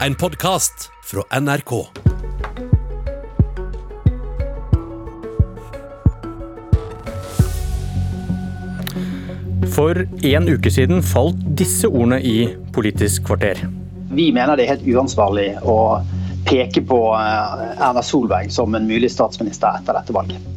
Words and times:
En 0.00 0.14
podkast 0.14 0.90
fra 1.04 1.40
NRK. 1.40 1.86
For 9.74 10.06
en 10.22 10.48
uke 10.48 10.70
siden 10.70 10.98
falt 11.02 11.38
disse 11.58 11.86
ordene 11.86 12.18
i 12.18 12.48
Politisk 12.74 13.22
kvarter. 13.28 13.62
Vi 14.10 14.32
mener 14.34 14.58
det 14.58 14.66
er 14.66 14.74
helt 14.74 14.88
uansvarlig 14.96 15.46
å 15.62 15.78
peke 16.48 16.82
på 16.82 16.98
eh, 17.14 17.78
Erna 17.78 18.02
Solberg 18.02 18.50
som 18.50 18.74
en 18.74 18.90
mulig 18.90 19.12
statsminister 19.14 19.78
etter 19.78 19.94
dette 19.94 20.16
valget. 20.16 20.50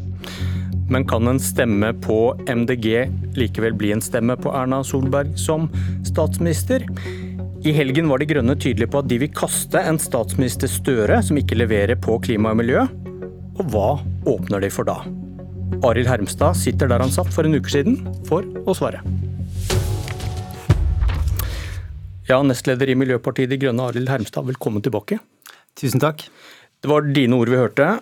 Men 0.89 1.05
kan 1.05 1.29
en 1.29 1.39
stemme 1.39 1.93
på 2.01 2.33
MDG 2.49 3.05
likevel 3.37 3.77
bli 3.77 3.93
en 3.93 4.01
stemme 4.01 4.33
på 4.41 4.49
Erna 4.55 4.81
Solberg 4.87 5.37
som 5.37 5.69
statsminister? 6.09 6.89
I 7.67 7.73
helgen 7.75 8.07
var 8.07 8.21
De 8.21 8.25
Grønne 8.29 8.53
tydelige 8.55 8.87
på 8.93 9.01
at 9.01 9.07
de 9.11 9.17
vil 9.19 9.31
kaste 9.35 9.81
en 9.89 9.97
statsminister 9.99 10.69
Støre 10.71 11.17
som 11.25 11.35
ikke 11.35 11.57
leverer 11.57 11.97
på 11.99 12.13
klima 12.23 12.53
og 12.53 12.61
miljø. 12.61 12.85
Og 13.59 13.73
hva 13.73 13.87
åpner 14.31 14.63
de 14.63 14.69
for 14.71 14.87
da? 14.87 15.01
Arild 15.83 16.07
Hermstad 16.07 16.55
sitter 16.55 16.87
der 16.87 17.03
han 17.03 17.11
satt 17.11 17.27
for 17.35 17.43
en 17.43 17.57
uke 17.57 17.73
siden, 17.73 17.97
for 18.29 18.47
å 18.63 18.75
svare. 18.77 19.01
Ja, 22.29 22.39
nestleder 22.39 22.87
i 22.87 22.95
Miljøpartiet 22.95 23.51
De 23.51 23.59
Grønne, 23.59 23.89
Arild 23.91 24.13
Hermstad, 24.13 24.47
velkommen 24.47 24.85
tilbake. 24.85 25.19
Tusen 25.75 25.99
takk. 25.99 26.23
Det 26.79 26.87
var 26.87 27.03
dine 27.11 27.35
ord 27.35 27.51
vi 27.51 27.59
hørte. 27.59 27.97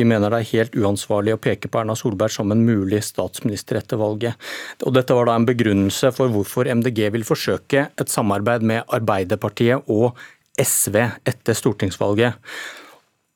Vi 0.00 0.06
mener 0.08 0.32
det 0.32 0.38
er 0.40 0.52
helt 0.54 0.76
uansvarlig 0.80 1.34
å 1.36 1.40
peke 1.44 1.68
på 1.68 1.82
Erna 1.82 1.92
Solberg 1.98 2.32
som 2.32 2.48
en 2.54 2.62
mulig 2.64 3.02
statsminister 3.04 3.76
etter 3.82 4.00
valget. 4.00 4.38
Og 4.88 4.94
dette 4.96 5.12
var 5.12 5.28
da 5.28 5.34
en 5.36 5.44
begrunnelse 5.48 6.08
for 6.16 6.32
hvorfor 6.32 6.70
MDG 6.72 7.02
vil 7.12 7.26
forsøke 7.28 7.82
et 7.92 8.12
samarbeid 8.12 8.64
med 8.64 8.88
Arbeiderpartiet 8.96 9.92
og 9.92 10.16
SV 10.56 10.96
etter 11.28 11.58
stortingsvalget. 11.58 12.40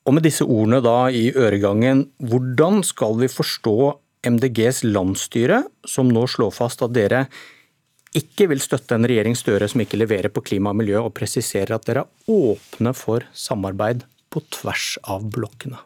Og 0.09 0.17
med 0.17 0.25
disse 0.25 0.45
ordene 0.45 0.81
da 0.81 1.05
i 1.13 1.27
øregangen, 1.37 2.07
hvordan 2.17 2.81
skal 2.85 3.19
vi 3.21 3.29
forstå 3.29 3.77
MDGs 4.25 4.81
landsstyre, 4.89 5.61
som 5.85 6.09
nå 6.09 6.25
slår 6.25 6.53
fast 6.53 6.81
at 6.81 6.97
dere 6.97 7.27
ikke 8.17 8.49
vil 8.49 8.63
støtte 8.63 8.97
en 8.97 9.05
regjering 9.05 9.37
Støre 9.37 9.69
som 9.69 9.85
ikke 9.85 10.01
leverer 10.01 10.33
på 10.33 10.41
klima 10.49 10.73
og 10.73 10.81
miljø, 10.81 10.97
og 11.03 11.13
presiserer 11.13 11.77
at 11.77 11.85
dere 11.85 12.07
er 12.07 12.31
åpne 12.33 12.97
for 12.97 13.29
samarbeid 13.37 14.07
på 14.33 14.41
tvers 14.49 14.95
av 15.05 15.29
blokkene? 15.29 15.77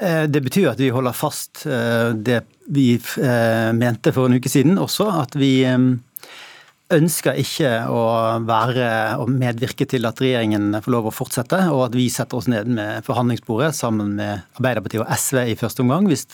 Eh, 0.00 0.24
det 0.30 0.42
betyr 0.46 0.70
at 0.72 0.80
vi 0.80 0.92
holder 0.94 1.16
fast 1.16 1.64
eh, 1.66 2.10
det 2.14 2.44
vi 2.70 2.92
eh, 2.94 3.70
mente 3.74 4.12
for 4.14 4.28
en 4.28 4.38
uke 4.38 4.50
siden 4.50 4.78
også, 4.78 5.08
at 5.24 5.34
vi 5.38 5.64
ønsker 6.88 7.36
ikke 7.36 7.70
å 7.92 8.02
være 8.48 8.86
og 9.20 9.28
medvirke 9.28 9.84
til 9.88 10.08
at 10.08 10.20
regjeringen 10.22 10.78
får 10.84 10.94
lov 10.94 11.08
å 11.10 11.12
fortsette, 11.12 11.58
og 11.74 11.88
at 11.88 11.96
vi 11.98 12.06
setter 12.12 12.38
oss 12.38 12.48
ned 12.48 12.70
med 12.78 13.04
forhandlingsbordet 13.04 13.74
sammen 13.76 14.14
med 14.16 14.46
Arbeiderpartiet 14.56 15.02
og 15.02 15.10
SV 15.12 15.42
i 15.52 15.56
første 15.58 15.84
omgang, 15.84 16.08
hvis 16.08 16.24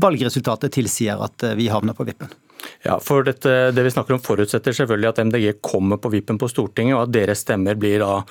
valgresultatet 0.00 0.74
tilsier 0.74 1.22
at 1.22 1.46
vi 1.58 1.68
havner 1.70 1.94
på 1.94 2.08
vippen. 2.08 2.32
Ja, 2.82 2.96
for 3.02 3.22
dette, 3.24 3.70
Det 3.70 3.84
vi 3.86 3.92
snakker 3.94 4.16
om 4.16 4.24
forutsetter 4.24 4.74
selvfølgelig 4.74 5.10
at 5.12 5.22
MDG 5.28 5.46
kommer 5.62 6.02
på 6.02 6.10
vippen 6.16 6.38
på 6.40 6.50
Stortinget, 6.50 6.96
og 6.96 7.04
at 7.06 7.14
deres 7.14 7.44
stemmer 7.46 7.78
blir 7.78 8.02
da 8.02 8.24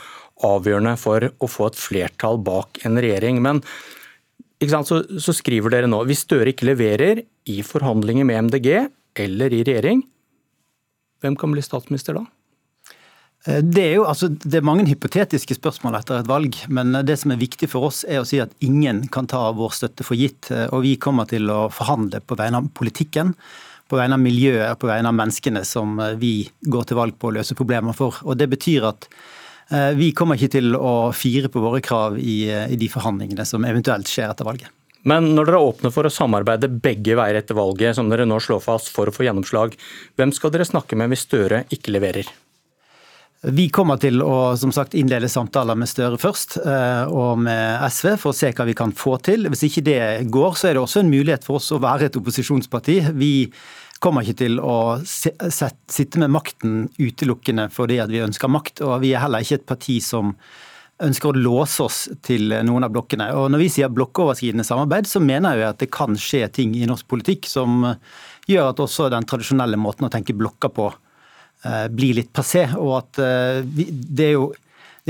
avgjørende 0.43 0.97
for 0.99 1.23
å 1.23 1.47
få 1.47 1.69
et 1.69 1.79
flertall 1.79 2.39
bak 2.43 2.83
en 2.83 2.99
regjering. 2.99 3.39
Men 3.43 3.63
så, 4.59 5.03
så, 5.19 5.33
skriver 5.33 5.71
dere 5.71 5.87
nå 5.87 6.01
hvis 6.07 6.25
Støre 6.25 6.51
ikke 6.51 6.67
leverer 6.67 7.23
i 7.47 7.61
forhandlinger 7.63 8.27
med 8.27 8.49
MDG 8.49 8.89
eller 9.19 9.53
i 9.53 9.63
regjering, 9.63 10.03
hvem 11.23 11.35
kan 11.39 11.51
bli 11.51 11.63
statsminister 11.63 12.15
da? 12.15 12.25
Eh, 13.47 13.61
det 13.63 13.85
er 13.85 13.95
jo 13.97 14.05
altså, 14.07 14.29
det 14.29 14.59
er 14.59 14.67
mange 14.67 14.87
hypotetiske 14.89 15.55
spørsmål 15.55 15.99
etter 15.99 16.19
et 16.19 16.29
valg, 16.29 16.55
men 16.67 16.91
det 17.07 17.17
som 17.21 17.31
er 17.31 17.41
viktig 17.41 17.69
for 17.71 17.87
oss 17.89 18.03
er 18.03 18.21
å 18.21 18.27
si 18.27 18.41
at 18.43 18.51
ingen 18.65 19.05
kan 19.11 19.27
ta 19.29 19.47
vår 19.55 19.75
støtte 19.77 20.07
for 20.07 20.19
gitt. 20.19 20.51
Eh, 20.51 20.67
og 20.73 20.83
vi 20.87 20.97
kommer 20.99 21.29
til 21.29 21.49
å 21.51 21.67
forhandle 21.71 22.19
på 22.19 22.37
vegne 22.39 22.59
av 22.61 22.71
politikken, 22.75 23.33
på 23.89 23.97
vegne 23.97 24.19
av 24.19 24.21
miljøet 24.21 24.77
på 24.77 24.89
vegne 24.89 25.09
av 25.09 25.17
menneskene 25.17 25.63
som 25.65 25.99
eh, 26.03 26.15
vi 26.19 26.33
går 26.61 26.89
til 26.89 26.99
valg 26.99 27.15
på 27.19 27.31
å 27.31 27.37
løse 27.39 27.57
problemer 27.57 27.95
for. 27.97 28.19
Og 28.27 28.37
Det 28.39 28.49
betyr 28.51 28.91
at 28.91 29.09
vi 29.69 30.09
kommer 30.17 30.39
ikke 30.39 30.55
til 30.57 30.73
å 30.73 31.11
fire 31.13 31.51
på 31.53 31.61
våre 31.61 31.81
krav 31.85 32.17
i, 32.17 32.41
i 32.49 32.77
de 32.79 32.87
forhandlingene 32.89 33.45
som 33.45 33.65
eventuelt 33.69 34.09
skjer 34.09 34.31
etter 34.31 34.47
valget. 34.47 34.71
Men 35.07 35.31
når 35.35 35.47
dere 35.47 35.61
åpner 35.63 35.93
for 35.95 36.07
å 36.07 36.11
samarbeide 36.11 36.67
begge 36.83 37.15
veier 37.15 37.39
etter 37.39 37.57
valget, 37.57 37.95
som 37.95 38.09
dere 38.11 38.27
nå 38.27 38.39
slår 38.43 38.61
fast 38.65 38.91
for 38.91 39.07
å 39.07 39.15
få 39.15 39.25
gjennomslag, 39.27 39.77
hvem 40.19 40.33
skal 40.35 40.51
dere 40.53 40.67
snakke 40.67 40.99
med 40.99 41.13
hvis 41.13 41.23
Støre 41.29 41.63
ikke 41.71 41.93
leverer? 41.95 42.27
Vi 43.39 43.69
kommer 43.71 43.95
til 43.95 44.19
å 44.19 44.57
som 44.59 44.73
sagt, 44.75 44.97
innlede 44.99 45.29
samtaler 45.31 45.77
med 45.79 45.87
Støre 45.87 46.19
først, 46.19 46.57
eh, 46.59 47.07
og 47.07 47.39
med 47.39 47.85
SV, 47.87 48.17
for 48.19 48.33
å 48.33 48.35
se 48.35 48.51
hva 48.51 48.65
vi 48.67 48.75
kan 48.75 48.91
få 48.91 49.15
til. 49.23 49.47
Hvis 49.47 49.63
ikke 49.69 49.85
det 49.87 50.01
går, 50.27 50.57
så 50.59 50.67
er 50.67 50.75
det 50.75 50.83
også 50.83 51.05
en 51.05 51.13
mulighet 51.13 51.47
for 51.47 51.61
oss 51.61 51.71
å 51.71 51.79
være 51.79 52.09
et 52.09 52.19
opposisjonsparti. 52.19 52.99
Vi 53.15 53.31
kommer 53.99 54.23
ikke 54.23 54.39
til 54.45 54.59
å 54.63 54.99
sitte 55.03 56.21
med 56.21 56.31
makten 56.31 56.87
utelukkende 56.99 57.67
fordi 57.73 57.99
at 58.03 58.11
vi 58.11 58.23
ønsker 58.23 58.51
makt. 58.51 58.83
Og 58.87 58.99
vi 59.03 59.13
er 59.13 59.23
heller 59.25 59.43
ikke 59.43 59.59
et 59.59 59.69
parti 59.69 59.99
som 60.03 60.33
ønsker 61.03 61.31
å 61.31 61.39
låse 61.39 61.83
oss 61.83 61.99
til 62.25 62.53
noen 62.67 62.87
av 62.87 62.93
blokkene. 62.95 63.29
Og 63.39 63.49
Når 63.53 63.63
vi 63.63 63.69
sier 63.71 63.91
blokkoverskridende 63.93 64.67
samarbeid, 64.67 65.07
så 65.07 65.21
mener 65.23 65.55
jeg 65.59 65.69
at 65.69 65.83
det 65.83 65.91
kan 65.95 66.17
skje 66.19 66.47
ting 66.55 66.75
i 66.75 66.87
norsk 66.89 67.07
politikk 67.11 67.47
som 67.47 67.85
gjør 68.49 68.71
at 68.71 68.81
også 68.83 69.11
den 69.13 69.27
tradisjonelle 69.29 69.79
måten 69.79 70.07
å 70.07 70.11
tenke 70.11 70.35
blokker 70.35 70.73
på 70.75 70.89
eh, 70.89 71.85
blir 71.93 72.19
litt 72.19 72.33
passé. 72.35 72.65
Og 72.75 72.97
at 72.97 73.21
eh, 73.23 73.61
det 73.63 74.27
er 74.31 74.35
jo 74.35 74.49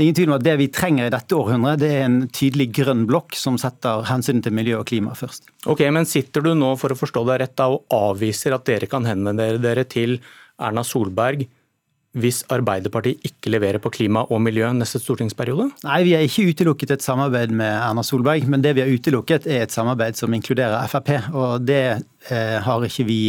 det 0.00 0.06
er 0.06 0.08
ingen 0.08 0.16
tvil 0.16 0.30
om 0.30 0.38
at 0.38 0.44
det 0.46 0.52
vi 0.56 0.66
trenger 0.72 1.06
i 1.10 1.12
dette 1.12 1.36
århundret, 1.36 1.80
det 1.82 1.88
er 1.92 2.06
en 2.06 2.22
tydelig 2.32 2.70
grønn 2.78 3.02
blokk 3.04 3.36
som 3.36 3.58
setter 3.60 4.06
hensynet 4.08 4.46
til 4.46 4.54
miljø 4.56 4.78
og 4.78 4.86
klima 4.88 5.12
først. 5.12 5.50
Ok, 5.68 5.82
Men 5.92 6.08
sitter 6.08 6.40
du 6.40 6.54
nå 6.56 6.70
for 6.80 6.94
å 6.94 6.96
forstå 6.96 7.20
deg 7.28 7.42
rett 7.42 7.56
da, 7.60 7.66
og 7.68 7.84
avviser 7.92 8.56
at 8.56 8.64
dere 8.64 8.88
kan 8.88 9.04
henvende 9.04 9.58
dere 9.60 9.84
til 9.84 10.16
Erna 10.56 10.86
Solberg 10.88 11.44
hvis 12.16 12.40
Arbeiderpartiet 12.50 13.22
ikke 13.28 13.52
leverer 13.52 13.78
på 13.82 13.92
klima 13.92 14.24
og 14.32 14.40
miljø 14.42 14.72
neste 14.74 14.98
stortingsperiode? 15.02 15.68
Nei, 15.84 16.00
vi 16.08 16.16
har 16.16 16.24
ikke 16.24 16.48
utelukket 16.48 16.96
et 16.96 17.04
samarbeid 17.04 17.52
med 17.52 17.70
Erna 17.70 18.02
Solberg, 18.06 18.48
men 18.50 18.64
det 18.64 18.72
vi 18.78 18.82
har 18.82 18.90
utelukket 18.90 19.46
er 19.46 19.66
et 19.66 19.76
samarbeid 19.76 20.16
som 20.18 20.32
inkluderer 20.34 20.88
Frp. 20.90 21.12
Og 21.36 21.68
det 21.68 21.84
eh, 22.32 22.56
har 22.64 22.88
ikke 22.88 23.06
vi 23.06 23.20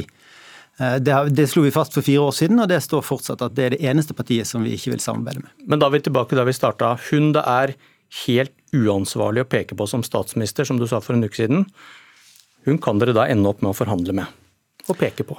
det, 0.79 1.15
det, 1.35 1.47
slo 1.51 1.61
vi 1.65 1.73
fast 1.73 1.93
for 1.93 2.05
fire 2.05 2.23
år 2.25 2.33
siden, 2.33 2.61
og 2.63 2.69
det 2.71 2.79
står 2.81 3.03
fortsatt 3.05 3.43
at 3.45 3.53
det 3.57 3.65
er 3.65 3.73
det 3.75 3.81
eneste 3.91 4.15
partiet 4.17 4.49
som 4.49 4.63
vi 4.65 4.73
ikke 4.77 4.95
vil 4.95 5.03
samarbeide 5.03 5.43
med. 5.43 5.51
Men 5.69 5.81
da 5.81 5.89
er 5.89 5.97
vi 5.97 6.03
tilbake 6.07 6.37
da 6.37 6.45
vi 6.47 6.55
starta. 6.57 6.95
Hun 7.09 7.33
det 7.35 7.43
er 7.45 7.75
helt 8.25 8.55
uansvarlig 8.73 9.45
å 9.45 9.49
peke 9.51 9.77
på 9.77 9.87
som 9.89 10.03
statsminister, 10.05 10.65
som 10.67 10.79
du 10.79 10.87
sa 10.89 11.01
for 11.03 11.17
en 11.17 11.27
uke 11.27 11.37
siden. 11.37 11.67
Hun 12.65 12.79
kan 12.81 13.01
dere 13.01 13.15
da 13.17 13.27
ende 13.29 13.49
opp 13.49 13.61
med 13.61 13.73
å 13.73 13.77
forhandle 13.77 14.15
med 14.21 14.37
og 14.89 14.97
peke 14.97 15.25
på? 15.27 15.37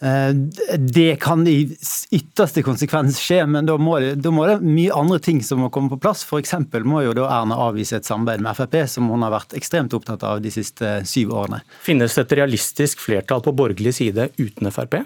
Eh, 0.00 0.32
det 0.78 1.16
kan 1.16 1.46
i 1.48 1.76
ytterste 2.10 2.62
konsekvens 2.62 3.16
skje, 3.22 3.40
men 3.48 3.68
da 3.68 3.78
må, 3.80 3.96
det, 4.02 4.14
da 4.20 4.32
må, 4.34 4.44
det, 4.48 4.58
mye 4.60 4.92
andre 4.92 5.18
ting 5.24 5.40
som 5.44 5.62
må 5.64 5.70
komme 5.72 5.88
på 5.92 6.00
plass. 6.02 6.24
F.eks. 6.28 6.52
må 6.84 7.00
jo 7.06 7.14
da 7.16 7.28
Erna 7.38 7.56
avvise 7.68 8.00
et 8.00 8.08
samarbeid 8.08 8.44
med 8.44 8.58
Frp, 8.58 8.82
som 8.92 9.08
hun 9.12 9.24
har 9.24 9.32
vært 9.32 9.56
ekstremt 9.56 9.96
opptatt 9.96 10.26
av 10.26 10.42
de 10.44 10.52
siste 10.52 10.98
syv 11.08 11.32
årene. 11.36 11.62
Finnes 11.84 12.12
det 12.12 12.26
et 12.26 12.36
realistisk 12.42 13.00
flertall 13.06 13.44
på 13.44 13.56
borgerlig 13.56 13.96
side 13.96 14.30
uten 14.36 14.72
Frp? 14.74 15.00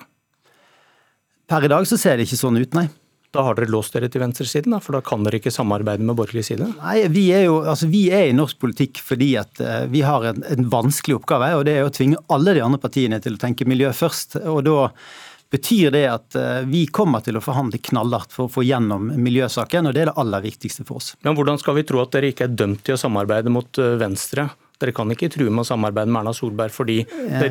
Per 1.50 1.66
i 1.66 1.70
dag 1.70 1.86
så 1.86 1.98
ser 1.98 2.18
det 2.18 2.26
ikke 2.26 2.42
sånn 2.42 2.58
ut, 2.58 2.74
nei. 2.78 2.88
Da 3.30 3.44
har 3.46 3.54
dere 3.54 3.70
låst 3.70 3.94
dere 3.94 4.08
til 4.10 4.24
venstresiden, 4.24 4.74
for 4.82 4.96
da 4.96 5.00
kan 5.06 5.22
dere 5.22 5.38
ikke 5.38 5.52
samarbeide 5.54 6.02
med 6.02 6.16
borgerlig 6.18 6.42
side? 6.48 6.66
Nei, 6.80 6.96
Vi 7.14 7.28
er 7.34 7.44
jo, 7.46 7.60
altså 7.62 7.86
vi 7.90 8.08
er 8.10 8.26
i 8.26 8.34
norsk 8.34 8.58
politikk 8.58 8.98
fordi 9.06 9.36
at 9.38 9.60
uh, 9.62 9.84
vi 9.90 10.02
har 10.02 10.26
en, 10.32 10.42
en, 10.42 10.66
vanskelig 10.70 11.20
oppgave. 11.20 11.52
og 11.54 11.64
Det 11.68 11.76
er 11.78 11.86
å 11.86 11.92
tvinge 11.94 12.18
alle 12.34 12.56
de 12.58 12.64
andre 12.64 12.80
partiene 12.82 13.20
til 13.22 13.38
å 13.38 13.42
tenke 13.42 13.68
miljø 13.70 13.92
først. 13.94 14.40
og 14.42 14.64
da 14.66 14.88
betyr 15.50 15.94
det 15.94 16.02
at 16.10 16.38
uh, 16.38 16.62
vi 16.66 16.88
kommer 16.90 17.22
til 17.22 17.38
å 17.38 17.44
forhandle 17.44 17.78
knallhardt 17.78 18.34
for 18.34 18.48
å 18.48 18.50
få 18.50 18.64
gjennom 18.66 19.12
miljøsaken, 19.14 19.86
og 19.86 19.94
det 19.94 20.02
er 20.02 20.10
det 20.10 20.18
aller 20.18 20.42
viktigste 20.48 20.86
for 20.88 20.98
oss. 20.98 21.12
Men 21.22 21.38
Hvordan 21.38 21.62
skal 21.62 21.78
vi 21.78 21.86
tro 21.86 22.02
at 22.02 22.10
dere 22.16 22.32
ikke 22.34 22.48
er 22.48 22.58
dømt 22.58 22.82
til 22.82 22.98
å 22.98 23.02
samarbeide 23.04 23.52
mot 23.54 23.78
uh, 23.78 23.94
Venstre? 24.00 24.48
Dere 24.80 24.96
kan 24.96 25.12
ikke 25.12 25.28
true 25.30 25.52
med 25.52 25.62
å 25.62 25.70
samarbeide 25.70 26.10
med 26.10 26.22
Erna 26.22 26.32
Solberg 26.34 26.72
fordi 26.72 27.02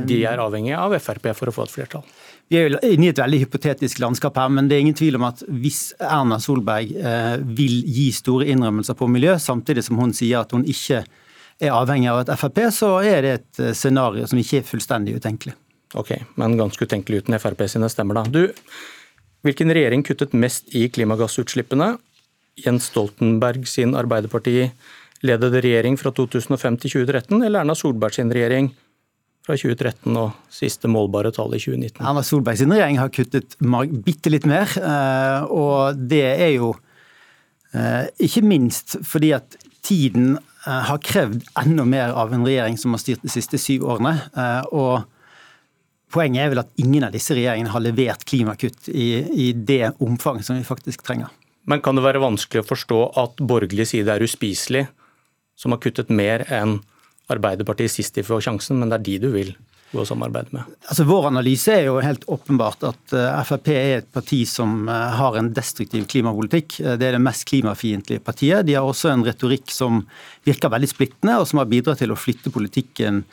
de 0.09 0.15
er 0.25 0.41
avhengig 0.41 0.73
av 0.73 0.95
Frp 0.97 1.29
for 1.37 1.51
å 1.51 1.53
få 1.53 1.67
et 1.67 1.75
flertall? 1.75 2.07
Vi 2.49 2.57
er 2.57 2.65
jo 2.65 2.79
inne 2.81 3.05
i 3.05 3.11
et 3.11 3.21
veldig 3.21 3.43
hypotetisk 3.43 3.99
landskap 4.01 4.37
her, 4.41 4.49
men 4.49 4.69
det 4.69 4.77
er 4.77 4.81
ingen 4.81 4.97
tvil 4.97 5.19
om 5.19 5.27
at 5.27 5.43
hvis 5.45 5.91
Erna 6.01 6.39
Solberg 6.41 6.95
eh, 6.97 7.35
vil 7.45 7.83
gi 7.85 8.07
store 8.15 8.47
innrømmelser 8.49 8.97
på 8.97 9.09
miljø, 9.11 9.35
samtidig 9.37 9.83
som 9.85 10.01
hun 10.01 10.15
sier 10.17 10.41
at 10.41 10.55
hun 10.55 10.65
ikke 10.65 11.03
er 11.59 11.75
avhengig 11.75 12.09
av 12.09 12.23
et 12.23 12.31
Frp, 12.39 12.63
så 12.73 12.95
er 13.05 13.21
det 13.25 13.33
et 13.37 13.61
eh, 13.61 13.75
scenario 13.77 14.25
som 14.29 14.41
ikke 14.41 14.63
er 14.63 14.65
fullstendig 14.65 15.19
utenkelig. 15.21 15.53
Ok, 15.99 16.15
men 16.41 16.57
ganske 16.57 16.89
utenkelig 16.89 17.21
uten 17.21 17.37
Frp 17.37 17.65
sine 17.69 17.89
stemmer, 17.93 18.17
da. 18.17 18.25
Du, 18.25 18.81
hvilken 19.45 19.73
regjering 19.75 20.05
kuttet 20.07 20.33
mest 20.33 20.73
i 20.73 20.87
klimagassutslippene? 20.89 21.93
Jens 22.59 22.89
Stoltenberg 22.89 23.69
sin 23.69 23.93
Arbeiderparti 23.95 24.71
ledede 25.21 25.61
regjering 25.61 26.01
fra 26.01 26.11
2005 26.15 26.81
til 26.81 26.97
2013, 26.97 27.43
eller 27.43 27.61
Erna 27.61 27.77
Solberg 27.77 28.17
sin 28.17 28.33
regjering 28.33 28.73
fra 29.49 29.57
2013 29.57 30.19
og 30.21 30.53
siste 30.53 30.91
målbare 30.91 31.33
tall 31.35 31.55
i 31.57 31.61
2019. 31.61 32.03
Erna 32.05 32.23
Solberg 32.25 32.61
sin 32.61 32.73
regjering 32.73 33.01
har 33.01 33.11
kuttet 33.13 33.57
bitte 34.05 34.31
litt 34.31 34.45
mer, 34.49 34.69
eh, 34.77 35.49
og 35.49 35.97
det 35.97 36.27
er 36.35 36.53
jo 36.59 36.75
Ikke 38.17 38.41
minst 38.41 38.95
fordi 39.05 39.27
at 39.37 39.53
tiden 39.85 40.39
har 40.65 40.97
krevd 41.05 41.43
enda 41.61 41.83
mer 41.85 42.15
av 42.17 42.33
en 42.33 42.41
regjering 42.41 42.79
som 42.81 42.95
har 42.95 43.01
styrt 43.03 43.21
de 43.21 43.29
siste 43.29 43.59
syv 43.61 43.85
årene. 43.85 44.15
og 44.73 45.05
Poenget 46.09 46.41
er 46.41 46.49
vel 46.49 46.63
at 46.63 46.81
ingen 46.81 47.05
av 47.05 47.13
disse 47.13 47.35
regjeringene 47.37 47.69
har 47.69 47.83
levert 47.85 48.25
klimakutt 48.25 48.89
i, 48.89 49.09
i 49.29 49.51
det 49.53 49.91
omfang 50.01 50.41
som 50.41 50.57
vi 50.57 50.65
faktisk 50.65 51.03
trenger. 51.05 51.29
Men 51.69 51.83
kan 51.85 51.97
det 51.97 52.05
være 52.05 52.21
vanskelig 52.23 52.63
å 52.63 52.69
forstå 52.71 53.01
at 53.21 53.43
borgerlig 53.45 53.85
side 53.91 54.09
er 54.09 54.25
uspiselig, 54.25 54.87
som 55.59 55.75
har 55.75 55.81
kuttet 55.83 56.09
mer 56.09 56.47
enn 56.49 56.79
Arbeiderpartiet 57.29 57.93
sist 57.93 58.15
de 58.17 58.25
får 58.25 58.47
sjansen, 58.47 58.79
men 58.79 58.91
det 58.91 58.99
er 58.99 59.07
de 59.07 59.17
du 59.25 59.29
vil 59.33 59.53
gå 59.91 60.01
og 60.03 60.07
samarbeide 60.07 60.53
med? 60.53 60.77
Altså, 60.87 61.05
vår 61.09 61.29
analyse 61.31 61.73
er 61.73 61.87
jo 61.87 61.97
helt 62.03 62.25
åpenbart 62.29 62.85
at 62.89 63.15
eh, 63.17 63.41
Frp 63.47 63.71
er 63.73 63.93
et 63.99 64.09
parti 64.13 64.43
som 64.49 64.87
eh, 64.89 65.19
har 65.19 65.37
en 65.39 65.51
destruktiv 65.55 66.05
klimapolitikk. 66.11 66.79
Eh, 66.83 66.97
det 66.99 67.09
er 67.09 67.17
det 67.17 67.23
mest 67.25 67.47
klimafiendtlige 67.49 68.23
partiet. 68.25 68.65
De 68.67 68.77
har 68.77 68.87
også 68.87 69.11
en 69.13 69.25
retorikk 69.25 69.73
som 69.73 70.03
virker 70.47 70.73
veldig 70.73 70.91
splittende, 70.91 71.39
og 71.39 71.49
som 71.49 71.61
har 71.61 71.69
bidratt 71.71 72.03
til 72.03 72.13
å 72.13 72.19
flytte 72.19 72.53
politikken 72.53 73.23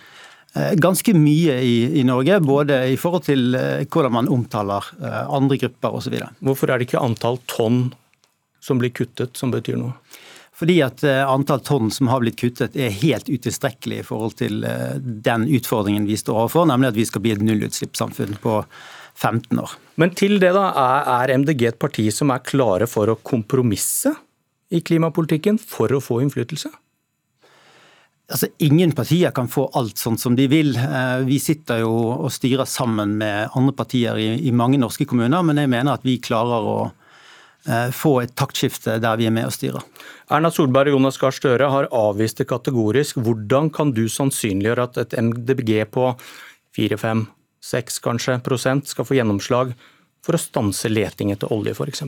ganske 0.81 1.13
mye 1.13 1.53
i, 1.61 1.75
i, 2.01 2.03
Norge, 2.09 2.39
både 2.41 2.79
i 2.89 2.95
forhold 2.97 3.27
til 3.27 3.51
hvordan 3.53 4.15
man 4.15 4.31
omtaler 4.33 4.87
andre 5.05 5.59
grupper 5.61 5.99
osv. 5.99 6.15
Hvorfor 6.41 6.73
er 6.73 6.81
det 6.81 6.87
ikke 6.87 7.03
antall 7.05 7.37
tonn 7.51 7.83
som 8.65 8.81
blir 8.81 8.95
kuttet 8.97 9.37
som 9.37 9.53
betyr 9.53 9.77
noe? 9.77 9.93
Fordi 10.57 10.79
at 10.85 11.05
eh, 11.05 11.23
antall 11.29 11.61
tonn 11.65 11.91
som 11.93 12.09
har 12.09 12.23
blitt 12.23 12.39
kuttet 12.41 12.77
er 12.81 12.95
helt 13.03 13.29
utilstrekkelig 13.29 14.01
i 14.01 14.07
forhold 14.07 14.39
til 14.39 14.65
eh, 14.65 14.95
den 15.01 15.45
utfordringen 15.59 16.07
vi 16.09 16.17
står 16.17 16.47
overfor, 16.47 16.69
nemlig 16.71 16.95
at 16.95 17.01
vi 17.01 17.09
skal 17.09 17.25
bli 17.25 17.35
et 17.35 17.45
nullutslippssamfunn 17.45 18.39
på 18.41 18.63
15 19.17 19.61
år. 19.61 19.77
Men 20.01 20.15
til 20.17 20.39
det, 20.41 20.55
da. 20.57 20.71
Er 21.21 21.35
MDG 21.37 21.69
et 21.71 21.81
parti 21.81 22.09
som 22.13 22.33
er 22.33 22.45
klare 22.45 22.89
for 22.89 23.13
å 23.13 23.21
kompromisse 23.21 24.15
i 24.73 24.81
klimapolitikken 24.85 25.61
for 25.61 25.93
å 25.93 26.03
få 26.03 26.23
innflytelse? 26.25 26.73
Altså, 28.27 28.49
Ingen 28.65 28.97
partier 28.97 29.31
kan 29.37 29.49
få 29.53 29.69
alt 29.79 30.01
sånn 30.01 30.17
som 30.19 30.35
de 30.39 30.49
vil. 30.51 30.73
Eh, 30.81 31.21
vi 31.29 31.37
sitter 31.43 31.85
jo 31.85 31.93
og 32.17 32.33
styrer 32.33 32.65
sammen 32.65 33.19
med 33.21 33.53
andre 33.53 33.77
partier 33.77 34.17
i, 34.19 34.31
i 34.49 34.57
mange 34.57 34.81
norske 34.81 35.05
kommuner, 35.05 35.45
men 35.45 35.61
jeg 35.61 35.71
mener 35.71 36.01
at 36.01 36.07
vi 36.07 36.17
klarer 36.23 36.65
å 36.65 36.79
få 37.93 38.13
et 38.23 38.35
taktskifte 38.39 38.99
der 39.03 39.19
vi 39.19 39.27
er 39.27 39.35
med 39.35 39.49
og 39.49 39.55
styrer. 39.57 39.83
Erna 40.31 40.51
Solberg 40.55 40.91
og 40.91 40.99
Jonas 40.99 41.19
Gahr 41.19 41.35
Støre 41.35 41.71
har 41.71 41.89
avvist 41.95 42.39
det 42.39 42.49
kategorisk. 42.51 43.19
Hvordan 43.23 43.71
kan 43.75 43.93
du 43.95 44.05
sannsynliggjøre 44.11 44.87
at 44.89 45.01
et 45.03 45.17
MDG 45.19 45.85
på 45.91 46.13
4-5-6 46.79 48.01
kanskje 48.05 48.41
prosent 48.47 48.91
skal 48.91 49.07
få 49.09 49.19
gjennomslag 49.19 49.75
for 50.27 50.39
å 50.39 50.43
stanse 50.43 50.91
leting 50.91 51.31
etter 51.35 51.53
olje 51.55 51.77
f.eks.? 51.77 52.03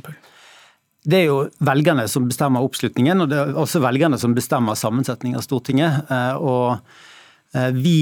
Det 1.08 1.20
er 1.20 1.28
jo 1.28 1.38
velgerne 1.64 2.08
som 2.10 2.26
bestemmer 2.28 2.64
oppslutningen, 2.66 3.22
og 3.22 3.30
det 3.30 3.38
er 3.38 3.54
også 3.56 3.80
velgerne 3.80 4.18
som 4.20 4.34
bestemmer 4.36 4.76
sammensetningen 4.76 5.38
av 5.38 5.46
Stortinget. 5.46 6.10
Eh, 6.10 6.34
og 6.42 7.54
eh, 7.54 7.70
vi 7.76 7.98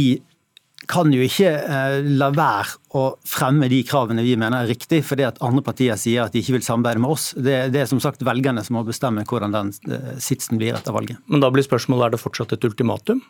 kan 0.90 1.12
jo 1.14 1.22
ikke 1.24 1.50
eh, 1.50 1.96
la 2.18 2.30
være 2.34 2.78
å 2.96 3.04
fremme 3.26 3.68
de 3.70 3.82
kravene 3.86 4.24
vi 4.24 4.36
mener 4.38 4.64
er 4.64 4.70
riktig, 4.70 5.02
fordi 5.06 5.26
at 5.26 5.40
andre 5.44 5.64
partier 5.66 5.98
sier 6.00 6.24
at 6.24 6.34
de 6.34 6.42
ikke 6.42 6.56
vil 6.56 6.66
samarbeide 6.66 7.02
med 7.02 7.12
oss. 7.12 7.30
Det, 7.36 7.56
det 7.74 7.82
er 7.82 7.90
som 7.90 8.00
sagt 8.02 8.24
velgerne 8.26 8.64
som 8.66 8.78
må 8.78 8.84
bestemme 8.86 9.26
hvordan 9.28 9.54
den 9.54 9.72
eh, 9.90 10.12
sitsen 10.22 10.60
blir 10.60 10.76
etter 10.78 10.96
valget. 10.96 11.20
Men 11.30 11.44
da 11.44 11.50
blir 11.52 11.66
spørsmålet 11.66 12.08
er 12.08 12.16
det 12.16 12.22
fortsatt 12.22 12.56
et 12.56 12.68
ultimatum 12.68 13.22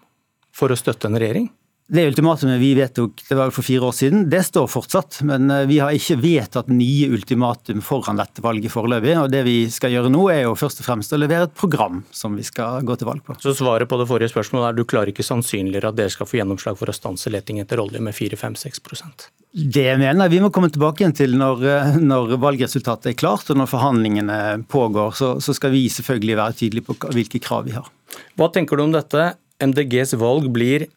for 0.57 0.73
å 0.73 0.79
støtte 0.79 1.11
en 1.11 1.19
regjering? 1.21 1.51
Det 1.87 2.03
ultimatumet 2.03 2.59
vi 2.59 2.73
vedtok 2.75 3.21
det 3.29 3.37
var 3.39 3.53
for 3.55 3.63
fire 3.63 3.87
år 3.87 3.93
siden, 3.95 4.25
det 4.31 4.41
står 4.49 4.67
fortsatt. 4.67 5.21
Men 5.29 5.51
eh, 5.55 5.67
vi 5.71 5.79
har 5.79 5.95
ikke 5.95 6.17
vedtatt 6.19 6.71
nye 6.73 7.07
ultimatum 7.15 7.83
foran 7.85 8.19
dette 8.19 8.43
valget 8.43 8.75
foreløpig. 8.75 9.15
Og 9.21 9.31
det 9.31 9.45
vi 9.47 9.55
skal 9.71 9.95
gjøre 9.95 10.11
nå, 10.11 10.25
er 10.35 10.43
jo 10.49 10.57
først 10.59 10.83
og 10.83 10.89
fremst 10.89 11.15
å 11.15 11.21
levere 11.21 11.47
et 11.47 11.55
program 11.55 12.03
som 12.11 12.35
vi 12.35 12.43
skal 12.47 12.83
gå 12.87 12.99
til 12.99 13.11
valg 13.11 13.23
på. 13.27 13.39
Så 13.43 13.55
svaret 13.55 13.87
på 13.87 14.01
det 14.01 14.09
forrige 14.11 14.33
spørsmålet 14.35 14.73
er 14.73 14.81
du 14.81 14.83
klarer 14.89 15.15
ikke 15.15 15.27
sannsynligere 15.27 15.93
at 15.93 16.01
dere 16.01 16.11
skal 16.11 16.27
få 16.27 16.41
gjennomslag 16.41 16.81
for 16.81 16.91
å 16.91 16.97
stanse 16.97 17.31
leting 17.31 17.63
etter 17.63 17.79
olje 17.83 18.03
med 18.03 18.17
4-5-6% 18.19 19.29
Det 19.55 19.87
mener 19.95 20.27
jeg 20.27 20.35
vi 20.35 20.43
må 20.43 20.51
komme 20.55 20.73
tilbake 20.75 21.05
igjen 21.05 21.17
til 21.23 21.39
når, 21.39 21.65
eh, 21.71 21.97
når 22.03 22.35
valgresultatet 22.43 23.13
er 23.13 23.19
klart 23.23 23.55
og 23.55 23.63
når 23.63 23.71
forhandlingene 23.71 24.41
pågår. 24.67 25.15
Så, 25.15 25.37
så 25.39 25.55
skal 25.55 25.71
vi 25.77 25.87
selvfølgelig 25.93 26.43
være 26.43 26.61
tydelige 26.65 26.91
på 26.91 26.99
hvilke 27.15 27.43
krav 27.47 27.71
vi 27.71 27.79
har. 27.79 27.87
Hva 28.35 28.51
tenker 28.51 28.75
du 28.75 28.89
om 28.89 28.97
dette? 28.99 29.37
MDGs 29.63 30.19
valg 30.21 30.51
blir 30.53 30.91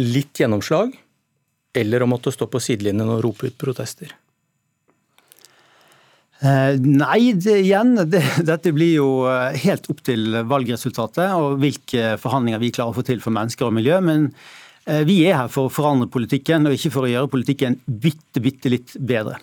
litt 0.00 0.40
gjennomslag, 0.40 0.94
eller 1.76 2.02
å 2.02 2.08
måtte 2.10 2.32
stå 2.34 2.48
på 2.50 2.62
sidelinjen 2.62 3.10
og 3.12 3.22
rope 3.24 3.50
ut 3.50 3.58
protester? 3.60 4.14
Eh, 6.38 6.76
nei, 6.78 7.32
det, 7.34 7.56
igjen, 7.64 7.96
det, 8.06 8.22
dette 8.46 8.70
blir 8.74 8.92
jo 9.00 9.08
eh, 9.26 9.56
helt 9.64 9.88
opp 9.90 10.04
til 10.06 10.36
valgresultatet 10.46 11.34
og 11.34 11.58
hvilke 11.58 12.12
forhandlinger 12.22 12.62
vi 12.62 12.70
klarer 12.76 12.94
å 12.94 12.98
få 12.98 13.02
til 13.08 13.22
for 13.24 13.34
mennesker 13.34 13.66
og 13.66 13.74
miljø. 13.74 13.98
Men 14.04 14.28
eh, 14.86 15.02
vi 15.08 15.18
er 15.26 15.40
her 15.40 15.50
for 15.50 15.66
å 15.66 15.74
forandre 15.74 16.10
politikken, 16.14 16.68
og 16.68 16.78
ikke 16.78 16.94
for 16.94 17.08
å 17.08 17.10
gjøre 17.10 17.32
politikken 17.32 17.80
bitte, 17.86 18.42
bitte 18.44 18.70
litt 18.70 18.94
bedre. 19.02 19.40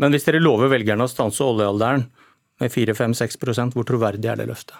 Men 0.00 0.14
hvis 0.14 0.24
dere 0.24 0.40
lover 0.40 0.72
velgerne 0.72 1.04
å 1.04 1.12
stanse 1.12 1.44
oljealderen 1.44 2.06
med 2.60 2.72
4-5-6% 2.72 3.76
hvor 3.76 3.88
troverdig 3.88 4.32
er 4.32 4.40
det 4.40 4.48
løftet? 4.48 4.78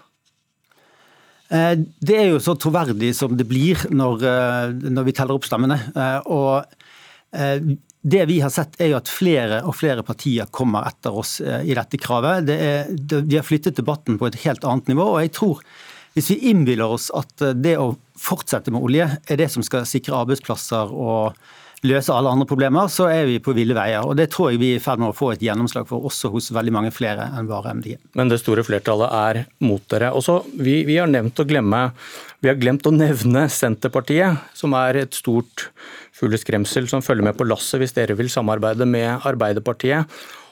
Eh, 1.51 1.75
det 1.99 2.17
er 2.17 2.29
jo 2.31 2.43
så 2.43 2.55
troverdig 2.59 3.11
som 3.19 3.35
det 3.39 3.47
blir 3.51 3.81
når, 3.91 4.23
eh, 4.23 4.75
når 4.95 5.09
vi 5.09 5.15
teller 5.17 5.39
opp 5.39 5.49
stemmene. 5.49 5.81
Eh, 5.95 6.21
og 6.31 6.65
det 7.31 8.25
vi 8.27 8.41
har 8.43 8.51
sett 8.51 8.75
er 8.83 8.89
jo 8.91 8.97
at 8.99 9.11
flere 9.11 9.61
og 9.63 9.77
flere 9.79 10.03
partier 10.03 10.49
kommer 10.51 10.83
etter 10.89 11.15
oss 11.15 11.37
i 11.39 11.77
dette 11.79 12.01
kravet. 12.03 12.49
Det 12.49 12.57
er, 12.59 12.89
de 12.99 13.37
har 13.37 13.47
flyttet 13.47 13.79
debatten 13.79 14.17
på 14.19 14.27
et 14.27 14.41
helt 14.43 14.67
annet 14.67 14.91
nivå. 14.91 15.05
og 15.13 15.21
jeg 15.23 15.31
tror 15.37 15.61
hvis 16.17 16.33
vi 16.33 16.51
innbiller 16.51 16.91
oss 16.91 17.07
at 17.15 17.31
det 17.55 17.77
å 17.79 17.93
fortsette 18.19 18.75
med 18.75 18.83
olje 18.83 19.07
er 19.07 19.39
det 19.39 19.47
som 19.53 19.63
skal 19.63 19.87
sikre 19.87 20.19
arbeidsplasser 20.25 20.91
og 20.91 21.39
løse 21.87 22.13
alle 22.13 22.33
andre 22.33 22.47
problemer, 22.49 22.91
så 22.93 23.07
er 23.09 23.25
vi 23.29 23.39
på 23.43 23.55
ville 23.57 23.77
veier. 23.77 24.05
Og 24.05 24.17
Det 24.19 24.29
tror 24.33 24.51
jeg 24.51 24.61
vi 24.61 24.73
er 24.75 24.81
i 24.81 24.83
ferd 24.83 25.01
med 25.01 25.13
å 25.13 25.17
få 25.17 25.33
et 25.33 25.45
gjennomslag 25.45 25.89
for, 25.89 26.05
også 26.05 26.33
hos 26.35 26.51
veldig 26.53 26.75
mange 26.77 26.93
flere 26.93 27.31
enn 27.37 27.49
bare 27.49 27.73
MDG. 27.79 27.97
Men 28.19 28.33
det 28.33 28.41
store 28.43 28.65
flertallet 28.67 29.15
er 29.17 29.45
mot 29.65 29.85
dere. 29.93 30.13
Også, 30.17 30.43
vi, 30.61 30.83
vi, 30.89 30.99
har 31.01 31.09
nevnt 31.11 31.41
å 31.41 31.49
glemme 31.49 31.89
vi 32.41 32.49
har 32.49 32.57
glemt 32.57 32.87
å 32.89 32.93
nevne 32.95 33.43
Senterpartiet, 33.53 34.41
som 34.57 34.73
er 34.79 35.03
et 35.03 35.17
stort 35.17 35.67
fugleskremsel 36.17 36.89
som 36.89 37.05
følger 37.05 37.27
med 37.27 37.37
på 37.37 37.45
lasset 37.45 37.83
hvis 37.83 37.93
dere 37.97 38.17
vil 38.17 38.33
samarbeide 38.33 38.89
med 38.89 39.27
Arbeiderpartiet. 39.29 40.09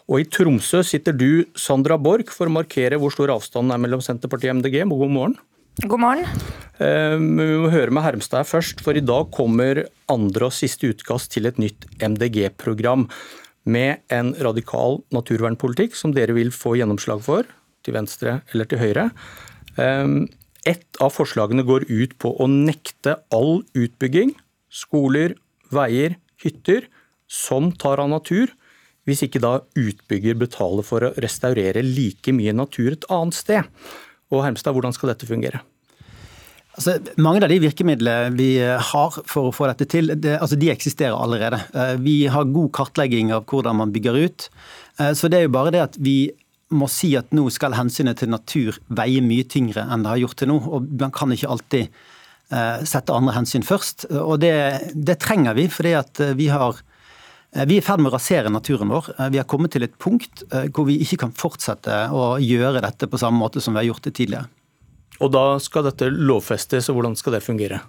Og 0.09 0.21
I 0.21 0.29
Tromsø 0.29 0.83
sitter 0.85 1.17
du, 1.17 1.45
Sandra 1.57 1.97
Borch, 2.01 2.33
for 2.33 2.49
å 2.49 2.53
markere 2.53 3.01
hvor 3.01 3.13
stor 3.13 3.33
avstanden 3.35 3.73
er 3.73 3.81
mellom 3.81 4.05
Senterpartiet 4.05 4.53
og 4.53 4.61
MDG. 4.61 4.85
God 4.89 5.17
morgen. 5.17 5.39
God 5.85 6.05
morgen. 6.05 6.68
Eh, 6.79 7.17
vi 7.19 7.59
må 7.59 7.71
høre 7.73 7.91
med 7.91 8.05
Hermstad 8.05 8.47
først, 8.47 8.83
for 8.85 8.95
i 8.95 9.03
dag 9.03 9.33
kommer 9.35 9.83
andre 10.11 10.47
og 10.47 10.55
siste 10.55 10.93
utkast 10.93 11.33
til 11.35 11.49
et 11.51 11.59
nytt 11.59 11.89
MDG-program 11.99 13.09
med 13.69 14.05
en 14.15 14.31
radikal 14.39 15.01
naturvernpolitikk 15.15 15.99
som 15.99 16.15
dere 16.15 16.37
vil 16.37 16.53
få 16.55 16.77
gjennomslag 16.79 17.25
for, 17.27 17.49
til 17.83 17.97
venstre 17.99 18.41
eller 18.53 18.69
til 18.71 18.83
høyre. 18.83 19.09
Eh, 19.75 20.15
et 20.71 21.03
av 21.03 21.11
forslagene 21.15 21.67
går 21.67 21.89
ut 21.91 22.15
på 22.23 22.31
å 22.39 22.47
nekte 22.51 23.17
all 23.35 23.65
utbygging, 23.75 24.37
skoler, 24.71 25.35
veier, 25.75 26.15
hytter, 26.39 26.87
som 27.29 27.73
tar 27.75 28.01
av 28.01 28.13
natur, 28.13 28.53
hvis 29.09 29.25
ikke 29.25 29.41
da 29.43 29.55
utbygger 29.77 30.37
betaler 30.39 30.85
for 30.85 31.05
å 31.05 31.11
restaurere 31.25 31.83
like 31.83 32.33
mye 32.37 32.55
natur 32.55 32.93
et 32.93 33.09
annet 33.13 33.37
sted. 33.37 33.67
Og 34.29 34.45
Hermstad, 34.45 34.77
hvordan 34.77 34.95
skal 34.95 35.15
dette 35.15 35.29
fungere? 35.29 35.65
Altså, 36.79 36.95
mange 37.19 37.43
av 37.43 37.51
de 37.51 37.57
virkemidlene 37.59 38.37
vi 38.39 38.53
har 38.63 39.15
for 39.27 39.49
å 39.49 39.55
få 39.55 39.67
dette 39.67 39.89
til, 39.91 40.13
det, 40.15 40.37
altså, 40.39 40.55
de 40.55 40.69
eksisterer 40.71 41.17
allerede. 41.17 41.59
Eh, 41.75 41.97
vi 41.99 42.19
har 42.31 42.53
god 42.55 42.71
kartlegging 42.77 43.33
av 43.35 43.49
hvordan 43.51 43.81
man 43.81 43.91
bygger 43.95 44.19
ut. 44.23 44.45
Eh, 45.01 45.11
så 45.19 45.27
det 45.27 45.41
er 45.41 45.49
jo 45.49 45.57
bare 45.57 45.73
det 45.75 45.81
at 45.83 45.97
vi 45.99 46.31
må 46.71 46.87
si 46.93 47.17
at 47.19 47.33
nå 47.35 47.49
skal 47.51 47.75
hensynet 47.75 48.21
til 48.21 48.31
natur 48.31 48.77
veie 48.95 49.25
mye 49.25 49.47
tyngre 49.51 49.89
enn 49.89 50.05
det 50.05 50.13
har 50.13 50.21
gjort 50.23 50.39
til 50.39 50.53
nå. 50.53 50.59
Og 50.71 50.87
man 51.01 51.15
kan 51.17 51.35
ikke 51.35 51.51
alltid 51.51 51.89
eh, 51.89 52.85
sette 52.87 53.17
andre 53.17 53.35
hensyn 53.35 53.67
først. 53.67 54.07
Og 54.21 54.37
det, 54.45 54.55
det 54.95 55.19
trenger 55.25 55.59
vi, 55.59 55.67
fordi 55.73 55.97
vi 56.39 56.47
vi 57.59 57.79
er 57.79 57.81
i 57.81 57.83
ferd 57.83 58.05
med 58.05 58.13
å 58.13 58.19
rasere 58.19 58.53
naturen 58.53 58.91
vår. 58.93 59.07
Vi 59.33 59.41
har 59.41 59.47
kommet 59.49 59.73
til 59.73 59.87
et 59.87 59.95
punkt 59.99 60.45
hvor 60.77 60.85
vi 60.85 60.99
ikke 61.01 61.17
kan 61.25 61.33
fortsette 61.33 62.03
å 62.13 62.37
gjøre 62.45 62.85
dette 62.85 63.09
på 63.09 63.19
samme 63.19 63.41
måte 63.41 63.63
som 63.65 63.73
vi 63.73 63.81
har 63.81 63.89
gjort 63.89 64.05
det 64.05 64.13
tidligere. 64.21 64.51
Og 65.19 65.33
da 65.35 65.45
skal 65.63 65.89
dette 65.89 66.11
lovfestes, 66.13 66.89
og 66.91 66.99
hvordan 66.99 67.17
skal 67.19 67.37
det 67.37 67.45
fungere? 67.45 67.83